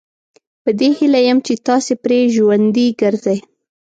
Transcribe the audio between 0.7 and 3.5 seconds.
دې هیله یم چې تاسي پرې ژوندي ګرځئ.